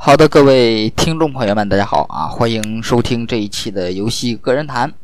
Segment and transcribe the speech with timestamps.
[0.00, 2.28] 好的，各位听众朋友们，大家好啊！
[2.28, 4.94] 欢迎收听这一期的游戏个人谈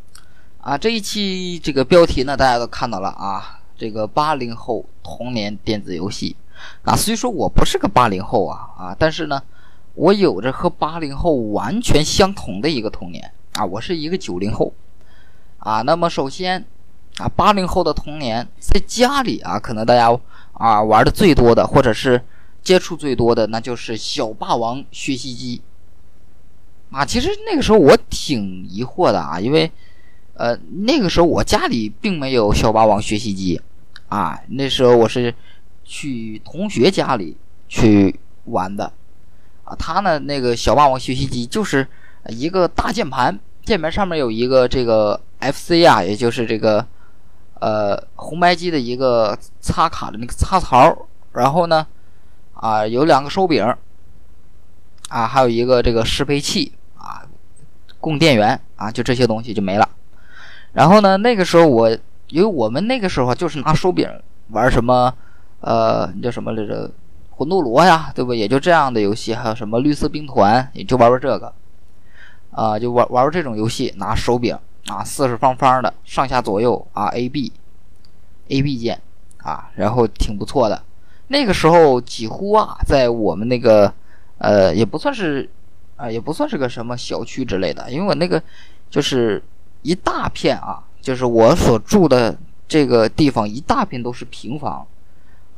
[0.60, 0.78] 啊！
[0.78, 6.36] 这一期这个标题呢，大家都看到了啊，这个八零后童年电子游戏
[6.84, 6.94] 啊。
[6.94, 9.42] 虽说我不是个八零后啊啊，但是呢，
[9.94, 14.72] 我有着和八零后完全相同的一个童年啊，我是一个九零后
[15.58, 15.82] 啊。
[15.82, 16.64] 那么首先
[17.18, 20.16] 啊，八零后的童年在家里啊，可能大家
[20.52, 22.22] 啊玩的最多的，或者是。
[22.64, 25.60] 接触最多的那就是小霸王学习机
[26.90, 27.04] 啊！
[27.04, 29.70] 其实那个时候我挺疑惑的啊，因为
[30.32, 33.60] 呃那个时候我家里并没有小霸王学习机
[34.08, 35.34] 啊，那时候我是
[35.84, 37.36] 去同学家里
[37.68, 38.90] 去玩的
[39.64, 39.76] 啊。
[39.76, 41.86] 他呢那个小霸王学习机就是
[42.28, 46.86] 一个大键盘，键盘上面有一个这个 FC 啊，也就是这个
[47.60, 51.86] 呃红白机的一个插卡的那个插槽，然后呢。
[52.54, 53.62] 啊，有两个手柄，
[55.08, 57.22] 啊，还有一个这个适配器啊，
[58.00, 59.88] 供电源啊，就这些东西就没了。
[60.72, 61.90] 然后呢，那个时候我，
[62.28, 64.08] 因为我们那个时候就是拿手柄
[64.48, 65.14] 玩什么，
[65.60, 66.90] 呃，叫什么来着，
[67.30, 68.32] 魂斗罗呀，对不？
[68.32, 71.52] 也就这样的游戏，还有什么绿色兵团，也就玩玩这个，
[72.50, 79.00] 啊，就玩玩玩这种游戏，拿手柄啊，四四方方的，上下左右啊，A B，A B 键
[79.38, 80.82] 啊，然后挺不错的。
[81.28, 83.92] 那个时候几乎啊，在我们那个，
[84.38, 85.48] 呃，也不算是，
[85.96, 88.40] 啊，也不算是个什么小区之类的，因为我那个
[88.90, 89.42] 就是
[89.82, 92.36] 一大片啊，就是我所住的
[92.68, 94.86] 这个地方一大片都是平房，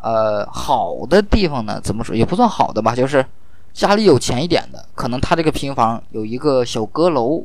[0.01, 3.27] 呃，好的地方呢，怎么说也不算好的吧，就是
[3.73, 7.45] 家里有钱一点的，可能他这个平房有一个小阁楼，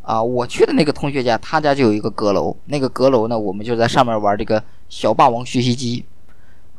[0.00, 6.04] 啊，我去的那个同学家，他家就有一个阁楼，那个阁楼呢，我们就在上面玩这个小霸王学习机。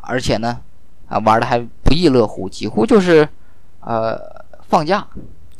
[0.07, 0.59] 而且呢，
[1.07, 3.27] 啊，玩的还不亦乐乎，几乎就是，
[3.79, 4.19] 呃，
[4.67, 5.07] 放假，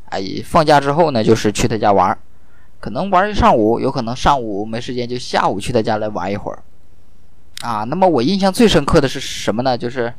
[0.10, 2.18] 哎，放假之后呢，就是去他家玩，
[2.80, 6.64] 可能玩一上午，有可能上午没时间，就下午去他家来玩一会儿，
[7.62, 9.78] 啊，那么我印象最深刻的是什么呢？
[9.78, 10.14] 就是，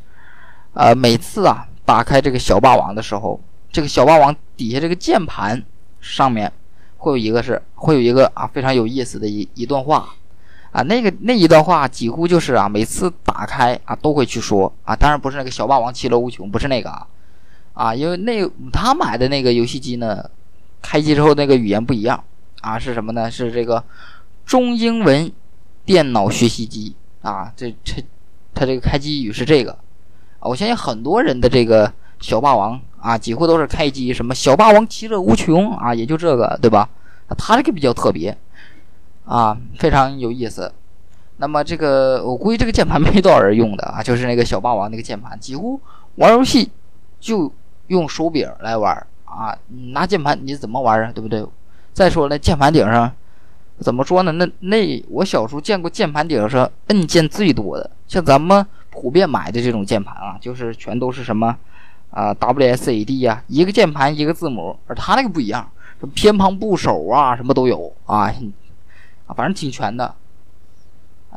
[0.74, 5.62] 呃，每次啊，打开这个小霸王的时候，这个小霸王底下这个键盘
[6.00, 6.52] 上面
[6.96, 10.08] 会有一个是，会有一个啊非常有意思的一一段话。
[10.76, 17.06] 啊，那个那一段话几乎就是啊，每次打开啊都会去说啊，当然不是那个小霸王其乐无穷，不是那个啊，
[17.72, 20.28] 啊，因为那他买的那个游戏机呢，
[20.82, 22.22] 开机之后那个语言不一样
[22.60, 23.30] 啊，是什么呢？
[23.30, 23.82] 是这个
[24.44, 25.32] 中英文
[25.86, 28.04] 电脑学习机啊，这这
[28.52, 29.78] 它这个开机语是这个，
[30.40, 36.86] 我相信很多人的这个小霸王啊，几乎都是开机什么小霸王其乐无穷啊，也就这个对吧？
[37.38, 38.36] 他这个比较特别。
[39.26, 40.72] 啊，非常有意思。
[41.38, 45.78] 那么这个，我估计这个键盘没多少人用的啊，就是那个小霸王那个键盘，几乎
[46.14, 46.70] 玩游戏
[47.20, 47.52] 就
[47.88, 49.54] 用手柄来玩啊。
[49.92, 51.12] 拿键盘你怎么玩啊？
[51.12, 51.44] 对不对？
[51.92, 53.12] 再说那键盘顶上
[53.80, 54.32] 怎么说呢？
[54.32, 61.54] 那那我小时候见过键盘顶上按键最多的，像咱们普遍买的这种键盘啊，就是全都是什么
[62.10, 65.68] 啊 WSAD 呀，一个键盘一个字母，而它那个不一样，
[66.14, 68.32] 偏旁部首啊，什么都有啊。
[69.26, 70.14] 啊，反正挺全的，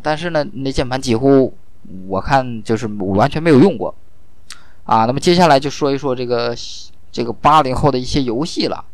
[0.02, 1.54] 但是呢，那键盘几乎
[2.08, 3.94] 我看就是完全没有用过，
[4.86, 6.56] 啊，那么接下来就说一说这个
[7.12, 8.86] 这个八零后的一些游戏了，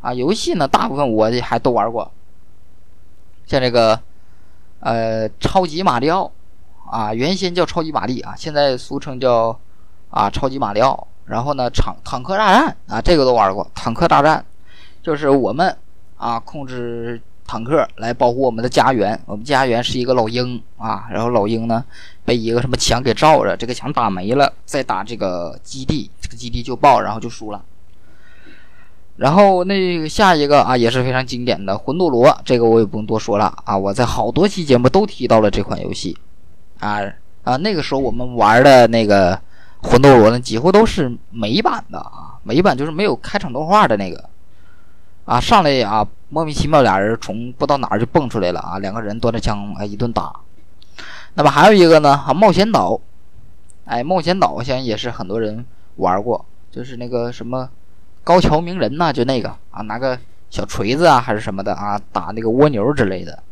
[0.00, 2.10] 啊，游戏呢大部分我还都玩过，
[3.46, 4.00] 像这个
[4.80, 6.30] 呃超级马里奥。
[6.90, 9.58] 啊，原先叫超级玛丽啊，现在俗称叫
[10.10, 14.44] 啊超级马里奥，然后呢坦坦克大战啊，这个都玩过，坦克大战。
[15.02, 15.74] 就是我们
[16.18, 17.18] 啊控制。
[17.52, 21.84] 坦克来保护我们的家园，我们家园是一个老鹰啊，然后老鹰呢
[22.24, 27.62] 被一个什么墙给罩着，这个墙打没了，再打这个基地，这个基地就爆，然后就输了。
[29.16, 36.16] 然后那下一个啊也是非常经典的魂斗罗，这个我也不用多说了啊，我在好多期节目都提到了这款游戏
[36.78, 37.02] 啊
[37.44, 39.38] 啊，那个时候我们玩的那个
[39.82, 44.30] 魂斗罗呢，几乎都是美版的啊，美版就是没有开场动画的那个
[45.24, 46.06] 啊，上来啊。
[46.34, 48.78] 莫名其妙，俩人从不知道哪儿就蹦出来了啊！
[48.78, 50.34] 两个人端着枪，哎，一顿打。
[51.34, 52.98] 那么还有一个呢，啊，冒险岛，
[53.84, 55.62] 哎，冒险岛，我相信也是很多人
[55.96, 57.68] 玩过，就是那个什么
[58.24, 63.42] 高桥名人呐，就那个啊，拿个小锤子啊，还是什么的啊，打那个蜗牛之类的。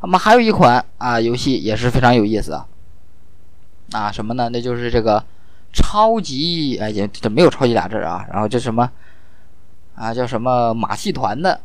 [0.00, 2.66] 那么还有一款啊，游戏也是非常有意思啊，
[3.90, 4.48] 啊，什么呢？
[4.50, 5.24] 那就是这个
[5.72, 8.88] 超级，哎，也这没有超级俩字啊，然后这什么
[9.94, 11.60] 啊，叫什么马戏团的。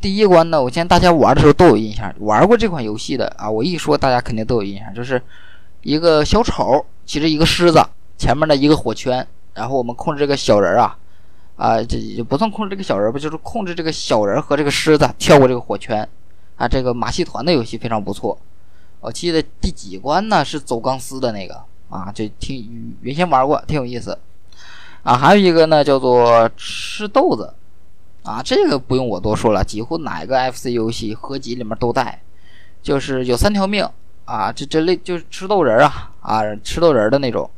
[0.00, 5.20] 第一关呢，我见大家玩的时候都有印象，玩过这款游戏的啊，我一说大家肯定都有印象，就是
[5.82, 7.84] 一个小丑骑着一个狮子，
[8.16, 10.96] 前面的一个火圈，然后我们控制这个小人啊，
[11.56, 16.08] 啊，这也不算控制这个小人吧，就是控制这个小人和这个狮子跳过这个火圈，
[16.56, 18.38] 啊，这个马戏团的游戏非常不错。
[19.00, 20.44] 我记得第几关呢？
[20.44, 24.16] 是走钢丝的那个啊，这挺原先玩过，挺有意思。
[25.02, 27.54] 啊，还有一个呢，叫做吃豆子，
[28.28, 32.20] 啊，这个不用我多说了，几乎哪个 FC 游戏合集里面都带，
[32.82, 33.88] 就是有三条命
[34.26, 37.48] 啊，这这类就是吃豆人啊啊，吃豆人的那种。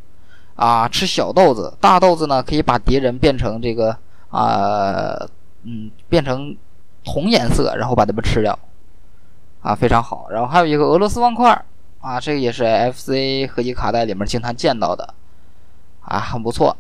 [0.57, 3.97] 啊，吃小豆子，大豆子呢可以把敌人变成这个
[4.29, 5.17] 啊，
[5.63, 6.55] 嗯，变成
[7.07, 8.59] 红颜色，然后把他们吃掉，
[9.63, 10.27] 啊，非常好。
[10.31, 11.51] 然后还有一个俄罗斯方块，
[12.03, 12.63] 啊，这个也是
[12.93, 15.15] FC 合集卡带里面经常见到的，
[16.03, 16.77] 啊，很不错。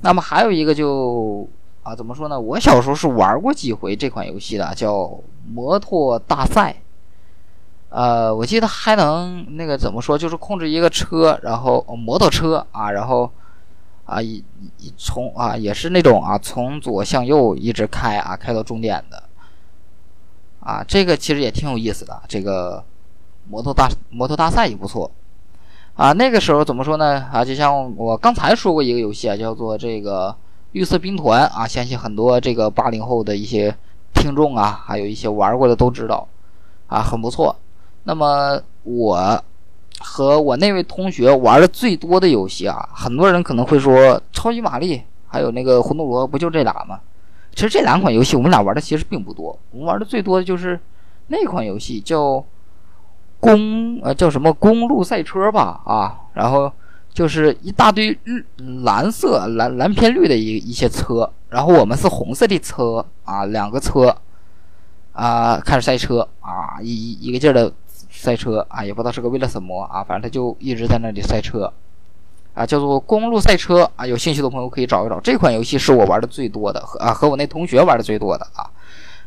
[0.00, 1.46] 那么还有一个就
[1.82, 2.38] 啊，怎么说呢？
[2.38, 5.18] 我小时候是玩过几回这款游戏的，叫
[5.48, 6.76] 摩托大赛。
[7.88, 13.28] 呃，我记得还能那个怎么说，就是控制一个车，然后摩托车啊，然后
[14.04, 14.44] 啊一
[14.96, 19.22] 从啊也是那种啊从左向右一直开啊开到终点的
[20.60, 22.22] 啊，这个其实也挺有意思的。
[22.28, 22.84] 这个
[23.48, 25.10] 摩托大摩托大赛也不错
[25.94, 26.12] 啊。
[26.12, 27.26] 那个时候怎么说呢？
[27.32, 30.36] 啊，就像我刚才说过一个游戏啊，叫做这个
[30.72, 33.74] 绿色兵团啊，相信很多这个八零后的一些
[34.14, 36.26] 听众啊，还有一些玩过的都知道
[36.86, 37.56] 啊，很不错。
[38.04, 39.42] 那么我
[39.98, 47.00] 和我那位同学玩的最多的游戏啊，很多人可能会说超级玛丽，还有那个魂斗罗，不就这俩吗？
[47.54, 50.78] 其实这两款游戏我们俩玩的其实并不多，我们玩的最多的就是
[51.26, 52.42] 那款游戏叫
[53.40, 56.72] 公呃叫什么公路赛车吧啊，然后
[57.12, 58.44] 就是一大堆绿
[58.82, 64.16] 蓝色蓝蓝偏绿的一一些车，然后我们是红色的车啊，两个车
[65.12, 67.72] 啊开始赛车啊一一个劲儿的。
[68.12, 71.72] 赛车啊，也不知道是个为了什么啊，反正他就一直在那里赛车，
[72.52, 74.06] 啊，叫做公路赛车啊。
[74.06, 78.68] 有兴趣的朋友可以找一找，这款游戏是我玩的最多的，和啊和我那同学玩的最多的啊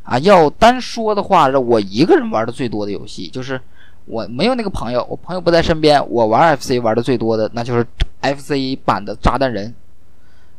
[0.03, 0.19] 啊。
[0.19, 3.59] 要单说的话，我一个人玩的最多的游戏，就是
[4.05, 7.85] 我没有那个朋友，我朋友不在身边，我玩 FC 玩的最多的那就是
[8.21, 9.73] FC 版的炸弹人。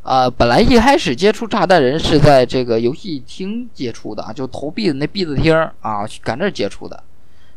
[0.03, 5.51] 啊，本来一开始接触炸弹人是在这个游戏厅接触的啊，就投币的那币子厅
[5.81, 7.03] 啊，去赶这接触的。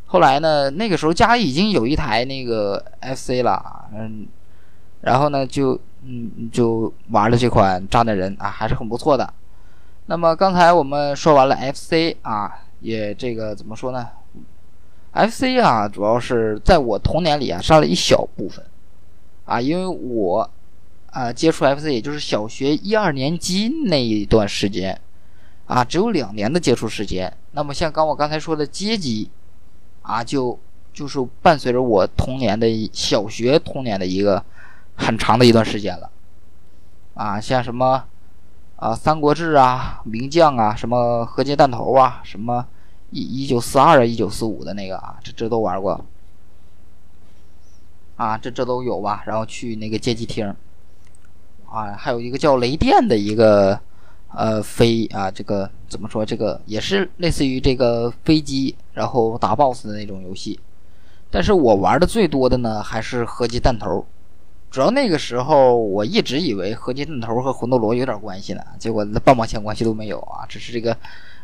[0.07, 3.63] 后来呢，那个时候家里已经有一台那个 FC 了，
[3.95, 4.27] 嗯，
[5.03, 9.31] 然后呢就嗯就玩了这款炸弹人啊，还是很不错的。
[10.07, 12.51] 那么刚才我们说完了 FC 啊，
[12.81, 14.09] 也这个怎么说呢
[15.19, 18.65] ？FC 啊，主要是在我童年里啊占了一小部分
[19.45, 20.51] 啊，因为我
[21.11, 25.01] 啊接触 FC 也就是小学一二年级那一段时间
[25.67, 27.37] 啊，只有两年的接触时间。
[27.53, 29.31] 那么像刚我刚才说的街机。
[30.01, 30.59] 啊，就
[30.91, 34.43] 就是伴随着我童年的小学童年的一个
[34.97, 36.11] 很长的一段时间了，
[37.13, 38.05] 啊，像什么
[38.77, 42.67] 啊《三国志》啊、名将啊、什么合金弹头啊、什么
[43.11, 46.05] 一一九四二啊、一九四五的那个啊，这这都玩过，
[48.17, 49.23] 啊，这这都有吧？
[49.27, 50.55] 然后去那个街机厅，
[51.71, 53.81] 啊，还有一个叫雷电的一个。
[54.31, 56.23] 呃，飞啊，这个怎么说？
[56.23, 60.61] 这个也是类似于这个飞机，然后打 BOSS 的那种游戏。
[61.31, 64.05] 但是我玩的最多的呢，还是合金弹头。
[64.71, 70.45] 主要那个时候我一直以为合金弹头和魂斗罗有点关系呢，结果那半毛钱关系都没有啊！
[70.47, 70.95] 只是这个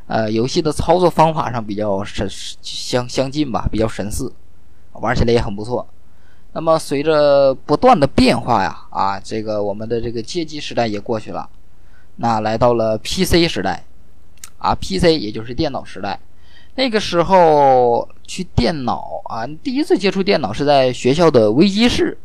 [0.07, 2.29] 呃游戏的操作方法上比较神
[2.61, 4.33] 相相近吧，比较神似，
[4.93, 5.87] 玩起来也很不错。
[6.53, 11.49] 那么随着不断的变化呀，啊，这个我们的这个街机时代也过去了。
[12.17, 13.85] 那来到了 PC 时代，
[14.59, 16.21] 啊，PC 也就是电脑时代。
[16.77, 22.19] 那个时候去电脑啊，第一次接触电脑是在学校的微机室，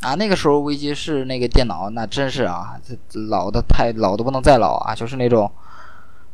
[0.00, 2.80] 啊，那个时候微机室那个电脑那真是啊，
[3.28, 5.50] 老的太老的不能再老啊，就是那种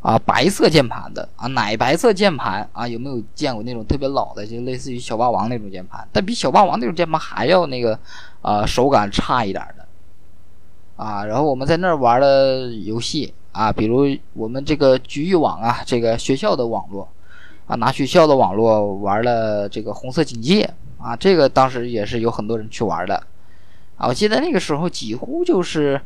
[0.02, 6.06] 啊白色键盘的啊奶白色键盘啊，有没有见过那种特别老的，就类似于小霸王那种键盘？
[6.12, 7.99] 但比小霸王那种键盘还要那个
[8.42, 9.87] 啊手感差一点的。
[11.02, 17.09] 啊，然后我们在那儿玩的游戏啊，比如我们这个局域网啊，这个学校的网络
[17.66, 20.68] 啊，拿学校的网络玩了这个红色警戒
[20.99, 23.16] 啊，这个当时也是有很多人去玩的
[23.97, 24.06] 啊。
[24.06, 26.00] 我记得那个时候几乎就是，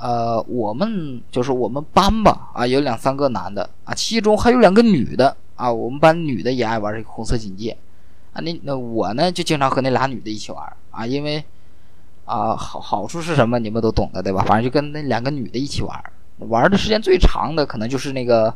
[0.00, 7.76] 呃，我们就是我们班吧啊，有两三个男的啊，其中还有两个女的啊，我们班女的也爱玩这个红色警戒
[8.32, 8.40] 啊。
[8.40, 11.44] 那那我呢就经常和那俩女的一起玩啊，因为。
[12.26, 13.58] 啊，好好处是什么？
[13.58, 14.44] 你们都懂的，对吧？
[14.46, 16.00] 反正就跟那两个女的一起玩，
[16.38, 18.54] 玩的时间最长的可能就是那个，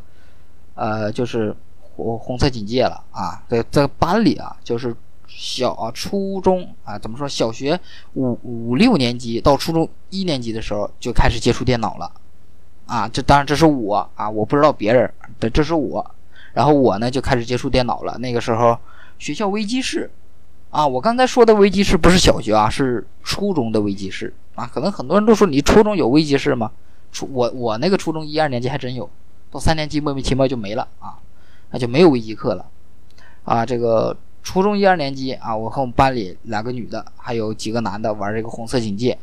[0.76, 3.42] 呃，就是红红色警戒了啊。
[3.48, 4.94] 在在班里啊，就是
[5.26, 7.28] 小啊初中啊怎么说？
[7.28, 7.78] 小学
[8.14, 12.12] 五五六年级到初中一年级的时候就开始接触电脑了，
[12.86, 16.14] 啊，这当然这是我啊，我不知道别人的，这是我。
[16.52, 18.16] 然后我呢就开始接触电脑了。
[18.18, 18.78] 那个时候
[19.18, 20.08] 学校微机室
[20.70, 24.64] 啊，我刚才说的微机室不是小学啊，是初中的微机室啊。
[24.72, 26.70] 可能很多人都说你初中有微机室吗？
[27.10, 29.10] 初我我那个初中一二年级还真有，
[29.50, 31.18] 到三年级莫名其妙就没了啊，
[31.70, 32.66] 那就没有微机课了
[33.44, 33.66] 啊。
[33.66, 39.18] 这个初中一二年级啊，我和我们班里两个女的，还有几个男的玩这个红色警戒。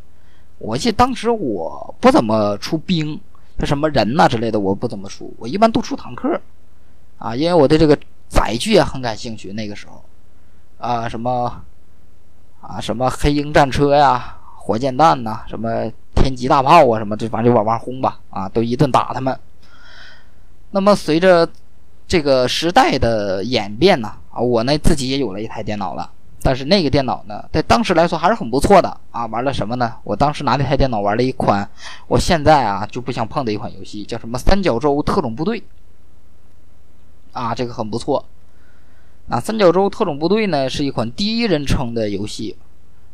[0.57, 3.17] 我记得当时我不怎么出兵，
[3.59, 6.41] 像什么人呐之类的，我不怎么出，我一般都出坦克。
[7.17, 7.97] 啊，因为我对这个
[8.27, 9.53] 载具也很感兴趣。
[9.53, 10.03] 那个时候，
[10.79, 11.63] 啊，什么
[12.59, 19.39] 啊，什么黑鹰战车呀、火箭弹呐，什么天极大炮啊，什么这反正就玩玩轰吧，啊，都一顿打他们。
[20.71, 21.47] 那么随着
[22.07, 26.11] 这个时代的演变呢，啊，我呢自己也有了一台电脑了。
[26.43, 29.27] 但是那个电脑呢，在当时来说还是很不错的啊。
[29.27, 29.93] 玩了什么呢？
[30.03, 31.69] 我当时拿那台电脑玩了一款，
[32.07, 35.61] 我现在啊就不想碰的一款游戏，叫什么《三角洲特种部队》。
[37.31, 38.25] 啊，这个很不错。
[39.29, 42.57] 啊《三角洲特种部队》呢，是一款第一人称的游戏。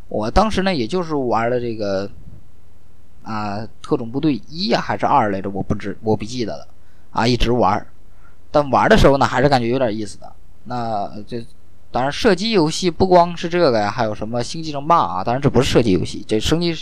[0.08, 2.10] 我当时呢，也就是玩了这个
[3.24, 6.68] 啊，《特种部队一》呀，还是二来着，我不知，我不记得了。
[7.12, 7.86] 啊，一直玩，
[8.52, 10.32] 但玩的时候呢，还是感觉有点意思的。
[10.68, 11.46] 那这
[11.90, 15.24] 当然，射击游戏不光是这个呀，还有什么《星际争霸》啊？
[15.24, 16.74] 当然，这不是射击游戏，这升级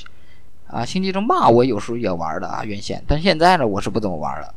[0.67, 4.53] 啊，《星际争霸》我有时候也玩的啊，原先，但现在呢，我是不怎么玩了。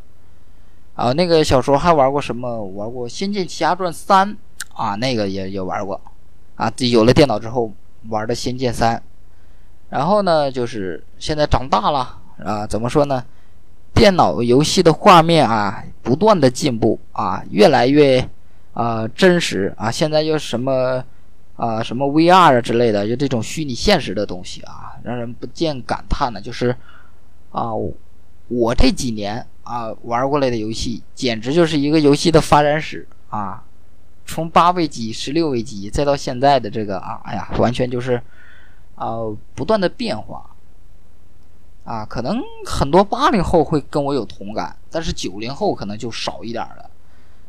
[0.94, 2.64] 啊，那个小时候还玩过什么？
[2.64, 4.28] 玩过《仙剑奇侠传三》
[4.74, 6.00] 啊，那个也也玩过。
[6.56, 7.70] 啊，有了电脑之后
[8.08, 8.96] 玩的《仙剑三》，
[9.90, 13.24] 然后呢，就是现在长大了啊，怎么说呢？
[13.94, 18.28] 电脑游戏的画面啊，不断的进步啊，越来越
[18.78, 19.90] 啊真实啊。
[19.90, 21.04] 现在又什么
[21.56, 26.40] 啊什么 VR 啊之类的，就这种虚拟现实的东西啊，让人不禁感叹呢。
[26.40, 26.74] 就是
[27.50, 27.70] 啊，
[28.46, 29.44] 我这几年。
[29.68, 33.62] 啊，玩过来的游戏简直就是一个游戏的发展史啊！
[34.24, 38.18] 从八位机、十六位机，再到现在的这个啊，哎呀，完全就是
[38.94, 39.18] 啊，
[39.54, 40.42] 不断的变化
[41.84, 42.02] 啊。
[42.06, 46.87] 可能很多八零后会跟我有同感，但是九零后可能就少一点了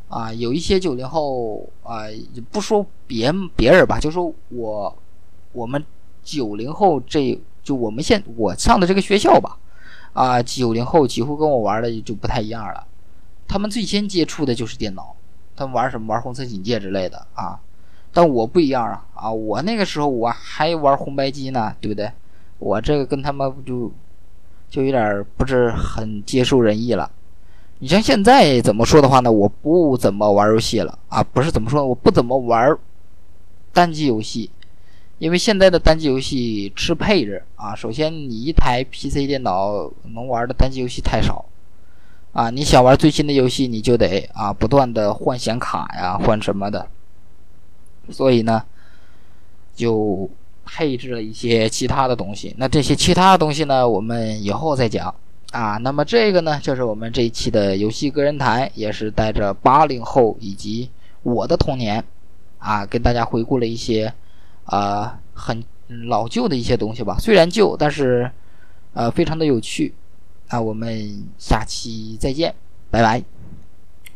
[0.10, 0.34] 啊。
[0.34, 2.04] 有一些九零后啊，
[2.51, 4.98] 不说别别人吧，就说我
[5.54, 5.84] 我们
[6.24, 9.58] 九零后这就我们现我上的这个学校吧。
[10.12, 12.86] 啊，九零后几乎跟我玩的就不太一样了，
[13.48, 15.16] 他们最先接触的就是电脑，
[15.56, 17.60] 他们玩什么玩红色警戒之类的啊，
[18.12, 22.12] 但我不一样啊啊，我那个时候我还玩红白机呢，对不对？
[22.58, 23.92] 我这个跟他们就
[24.68, 27.10] 就有点不是很接受人意了。
[27.80, 29.32] 你像现在怎么说的话呢？
[29.32, 32.78] 我不怎么玩游戏了啊，不是怎么说，我不怎么玩
[33.74, 34.52] 单机游戏。
[35.18, 41.44] 因为现在的单机游戏吃配置啊，首先你一台 PC 电脑能玩的单机游戏太少，
[42.32, 46.88] 啊，你想玩最新的游戏，你就得啊不断的换显卡呀，换什么的，
[48.10, 48.64] 所以呢，
[49.76, 50.30] 就
[50.66, 52.56] 配置了一些其他的东西。
[52.58, 55.14] 那这些其他的东西呢，我们以后再讲
[55.51, 55.77] 啊。
[55.77, 60.89] 那么这个呢，就是我们这一期的游戏个人台，也是带着八零后以及
[61.24, 62.03] 我的童年
[62.58, 64.13] 啊，跟大家回顾了一些。
[64.72, 65.63] 啊，很
[66.06, 68.29] 老旧的一些东西吧，虽然旧，但是，
[68.94, 69.96] 呃，非常的有趣。
[70.51, 72.53] 那我们下期再见，
[72.91, 73.38] 拜拜。